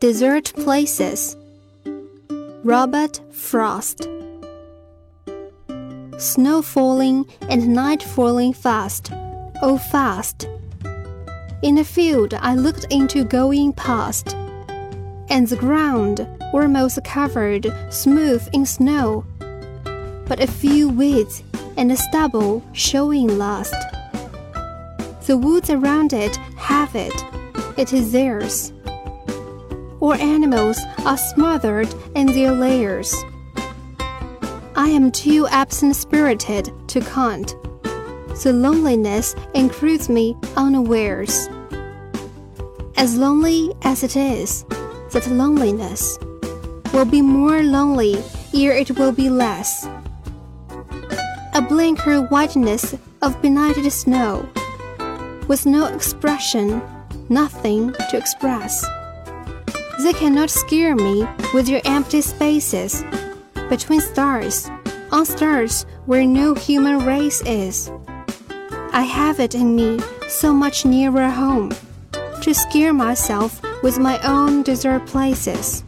[0.00, 1.36] Desert Places
[2.64, 4.08] Robert Frost
[6.16, 9.12] Snow falling and night falling fast,
[9.60, 10.48] oh fast.
[11.62, 14.34] In a field I looked into going past,
[15.28, 19.26] and the ground almost covered smooth in snow,
[20.26, 21.42] but a few weeds
[21.76, 23.74] and a stubble showing last.
[25.26, 27.22] The woods around it have it,
[27.76, 28.72] it is theirs.
[30.00, 33.14] All animals are smothered in their layers.
[34.74, 37.54] I am too absent spirited to count.
[38.42, 41.50] The loneliness includes me unawares.
[42.96, 44.64] As lonely as it is,
[45.12, 46.18] that loneliness
[46.94, 48.22] will be more lonely
[48.54, 49.86] ere it will be less.
[51.52, 54.48] A blanker whiteness of benighted snow,
[55.46, 56.80] with no expression,
[57.28, 58.86] nothing to express.
[60.02, 63.04] They cannot scare me with your empty spaces.
[63.68, 64.70] Between stars,
[65.12, 67.90] on stars where no human race is.
[68.92, 71.70] I have it in me so much nearer home
[72.42, 75.82] to scare myself with my own desert places.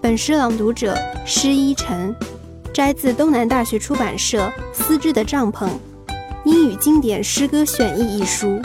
[0.00, 2.14] 本诗朗读者施祎辰，
[2.72, 5.68] 摘自东南大学出版社《丝织的帐篷：
[6.44, 8.62] 英语经典诗歌选译》一书。